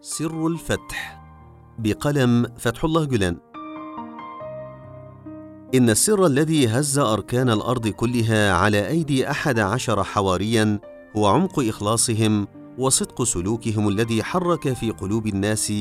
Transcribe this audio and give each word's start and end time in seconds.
سر 0.00 0.46
الفتح 0.46 1.20
بقلم 1.78 2.46
فتح 2.58 2.84
الله 2.84 3.04
جلان 3.04 3.36
إن 5.74 5.90
السر 5.90 6.26
الذي 6.26 6.68
هز 6.68 6.98
أركان 6.98 7.50
الأرض 7.50 7.88
كلها 7.88 8.52
على 8.52 8.88
أيدي 8.88 9.30
أحد 9.30 9.58
عشر 9.58 10.04
حواريا 10.04 10.80
هو 11.16 11.26
عمق 11.26 11.60
إخلاصهم 11.60 12.46
وصدق 12.78 13.22
سلوكهم 13.22 13.88
الذي 13.88 14.22
حرك 14.22 14.72
في 14.72 14.90
قلوب 14.90 15.26
الناس 15.26 15.72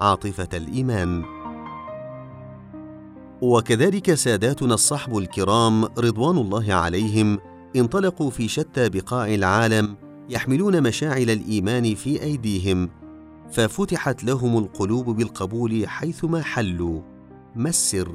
عاطفة 0.00 0.48
الإيمان. 0.54 1.24
وكذلك 3.42 4.14
ساداتنا 4.14 4.74
الصحب 4.74 5.18
الكرام 5.18 5.84
رضوان 5.84 6.38
الله 6.38 6.74
عليهم 6.74 7.38
انطلقوا 7.76 8.30
في 8.30 8.48
شتى 8.48 8.88
بقاع 8.88 9.34
العالم 9.34 9.96
يحملون 10.28 10.82
مشاعل 10.82 11.30
الإيمان 11.30 11.94
في 11.94 12.22
أيديهم 12.22 13.03
ففتحت 13.52 14.24
لهم 14.24 14.58
القلوب 14.58 15.10
بالقبول 15.10 15.88
حيثما 15.88 16.42
حلوا. 16.42 17.00
ما 17.56 17.68
السر؟ 17.68 18.14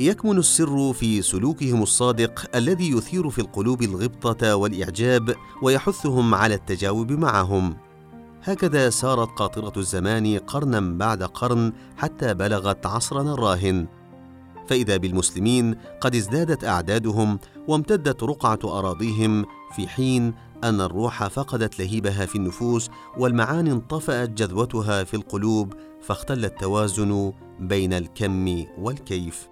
يكمن 0.00 0.38
السر 0.38 0.92
في 0.92 1.22
سلوكهم 1.22 1.82
الصادق 1.82 2.56
الذي 2.56 2.90
يثير 2.90 3.30
في 3.30 3.38
القلوب 3.38 3.82
الغبطة 3.82 4.56
والإعجاب 4.56 5.34
ويحثهم 5.62 6.34
على 6.34 6.54
التجاوب 6.54 7.12
معهم. 7.12 7.76
هكذا 8.42 8.90
سارت 8.90 9.28
قاطرة 9.28 9.72
الزمان 9.76 10.38
قرنا 10.38 10.80
بعد 10.80 11.22
قرن 11.22 11.72
حتى 11.96 12.34
بلغت 12.34 12.86
عصرنا 12.86 13.34
الراهن. 13.34 13.86
فإذا 14.66 14.96
بالمسلمين 14.96 15.74
قد 16.00 16.14
ازدادت 16.14 16.64
أعدادهم 16.64 17.38
وامتدت 17.68 18.22
رقعة 18.22 18.58
أراضيهم 18.64 19.44
في 19.76 19.88
حين 19.88 20.34
أن 20.64 20.80
الروح 20.80 21.26
فقدت 21.26 21.78
لهيبها 21.78 22.26
في 22.26 22.36
النفوس 22.36 22.90
والمعاني 23.18 23.72
انطفأت 23.72 24.30
جذوتها 24.30 25.04
في 25.04 25.14
القلوب 25.14 25.74
فاختل 26.02 26.44
التوازن 26.44 27.32
بين 27.60 27.92
الكم 27.92 28.64
والكيف. 28.78 29.48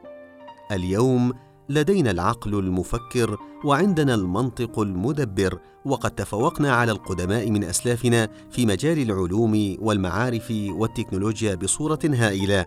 اليوم 0.73 1.33
لدينا 1.69 2.11
العقل 2.11 2.55
المفكر 2.55 3.39
وعندنا 3.65 4.15
المنطق 4.15 4.79
المدبر 4.79 5.59
وقد 5.85 6.11
تفوقنا 6.11 6.73
على 6.73 6.93
القدماء 6.93 7.51
من 7.51 7.65
أسلافنا 7.65 8.29
في 8.51 8.67
مجال 8.67 8.99
العلوم 8.99 9.77
والمعارف 9.81 10.53
والتكنولوجيا 10.69 11.55
بصورة 11.55 11.99
هائلة. 12.05 12.67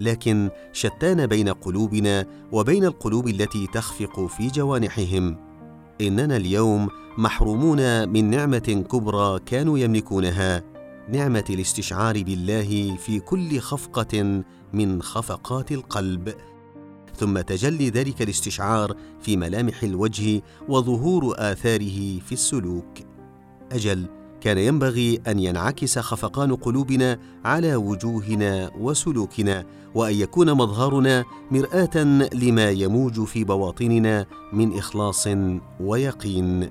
لكن 0.00 0.50
شتان 0.72 1.26
بين 1.26 1.48
قلوبنا 1.48 2.26
وبين 2.52 2.84
القلوب 2.84 3.28
التي 3.28 3.66
تخفق 3.66 4.26
في 4.26 4.48
جوانحهم. 4.48 5.51
إننا 6.00 6.36
اليوم 6.36 6.88
محرومون 7.18 8.08
من 8.08 8.30
نعمة 8.30 8.84
كبرى 8.90 9.38
كانوا 9.46 9.78
يملكونها 9.78 10.62
نعمة 11.08 11.44
الاستشعار 11.50 12.22
بالله 12.22 12.96
في 12.96 13.20
كل 13.20 13.58
خفقة 13.58 14.42
من 14.72 15.02
خفقات 15.02 15.72
القلب. 15.72 16.34
ثم 17.16 17.40
تجلي 17.40 17.90
ذلك 17.90 18.22
الاستشعار 18.22 18.96
في 19.20 19.36
ملامح 19.36 19.82
الوجه 19.82 20.42
وظهور 20.68 21.34
آثاره 21.38 22.18
في 22.18 22.32
السلوك. 22.32 22.98
أجل 23.72 24.06
كان 24.42 24.58
ينبغي 24.58 25.20
أن 25.26 25.38
ينعكس 25.38 25.98
خفقان 25.98 26.56
قلوبنا 26.56 27.18
على 27.44 27.76
وجوهنا 27.76 28.70
وسلوكنا 28.78 29.64
وأن 29.94 30.14
يكون 30.14 30.52
مظهرنا 30.52 31.24
مرآة 31.50 32.04
لما 32.34 32.70
يموج 32.70 33.24
في 33.24 33.44
بواطننا 33.44 34.26
من 34.52 34.78
إخلاص 34.78 35.28
ويقين. 35.80 36.70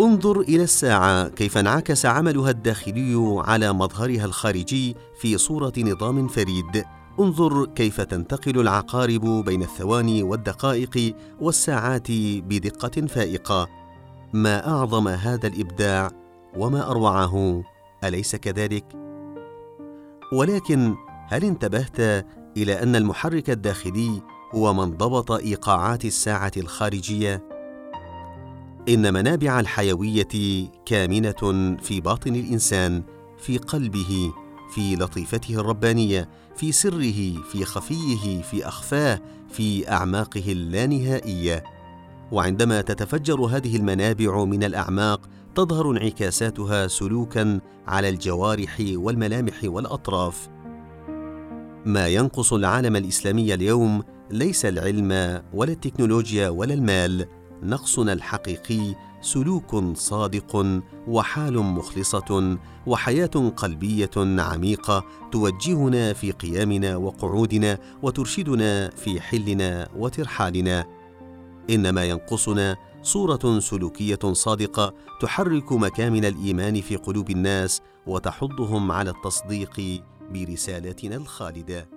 انظر 0.00 0.40
إلى 0.40 0.62
الساعة 0.62 1.28
كيف 1.28 1.58
انعكس 1.58 2.06
عملها 2.06 2.50
الداخلي 2.50 3.42
على 3.46 3.72
مظهرها 3.72 4.24
الخارجي 4.24 4.96
في 5.20 5.38
صورة 5.38 5.72
نظام 5.78 6.28
فريد. 6.28 6.84
انظر 7.20 7.66
كيف 7.66 8.00
تنتقل 8.00 8.60
العقارب 8.60 9.44
بين 9.44 9.62
الثواني 9.62 10.22
والدقائق 10.22 11.16
والساعات 11.40 12.06
بدقة 12.48 13.06
فائقة. 13.06 13.83
ما 14.34 14.68
أعظم 14.68 15.08
هذا 15.08 15.46
الإبداع 15.46 16.10
وما 16.56 16.90
أروعه 16.90 17.64
أليس 18.04 18.36
كذلك؟ 18.36 18.84
ولكن 20.32 20.94
هل 21.28 21.44
انتبهت 21.44 22.26
إلى 22.56 22.82
أن 22.82 22.96
المحرك 22.96 23.50
الداخلي 23.50 24.22
هو 24.54 24.74
من 24.74 24.96
ضبط 24.96 25.32
إيقاعات 25.32 26.04
الساعة 26.04 26.52
الخارجية؟ 26.56 27.48
إن 28.88 29.14
منابع 29.14 29.60
الحيوية 29.60 30.68
كامنة 30.86 31.76
في 31.82 32.00
باطن 32.00 32.34
الإنسان 32.34 33.02
في 33.38 33.58
قلبه 33.58 34.32
في 34.74 34.96
لطيفته 34.96 35.54
الربانية 35.54 36.28
في 36.56 36.72
سره 36.72 37.42
في 37.50 37.64
خفيه 37.64 38.42
في 38.42 38.68
أخفاه 38.68 39.20
في 39.50 39.90
أعماقه 39.92 40.52
اللانهائية. 40.52 41.73
وعندما 42.32 42.80
تتفجر 42.80 43.40
هذه 43.40 43.76
المنابع 43.76 44.44
من 44.44 44.64
الأعماق 44.64 45.28
تظهر 45.54 45.90
انعكاساتها 45.90 46.86
سلوكا 46.86 47.60
على 47.86 48.08
الجوارح 48.08 48.82
والملامح 48.94 49.54
والأطراف. 49.64 50.48
ما 51.86 52.08
ينقص 52.08 52.52
العالم 52.52 52.96
الإسلامي 52.96 53.54
اليوم 53.54 54.02
ليس 54.30 54.64
العلم 54.64 55.42
ولا 55.52 55.72
التكنولوجيا 55.72 56.48
ولا 56.48 56.74
المال 56.74 57.26
نقصنا 57.62 58.12
الحقيقي 58.12 58.94
سلوك 59.20 59.96
صادق 59.96 60.80
وحال 61.08 61.58
مخلصة 61.58 62.58
وحياة 62.86 63.52
قلبية 63.56 64.10
عميقة 64.16 65.04
توجهنا 65.32 66.12
في 66.12 66.32
قيامنا 66.32 66.96
وقعودنا 66.96 67.78
وترشدنا 68.02 68.90
في 68.90 69.20
حلنا 69.20 69.88
وترحالنا. 69.96 71.03
إنما 71.70 72.04
ينقصنا 72.04 72.76
صورة 73.02 73.58
سلوكية 73.58 74.32
صادقة 74.32 74.94
تحرك 75.20 75.72
مكامن 75.72 76.24
الإيمان 76.24 76.80
في 76.80 76.96
قلوب 76.96 77.30
الناس 77.30 77.80
وتحضهم 78.06 78.92
على 78.92 79.10
التصديق 79.10 80.02
برسالتنا 80.32 81.16
الخالدة. 81.16 81.93